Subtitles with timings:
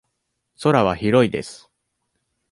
[0.59, 1.69] 空は広いです。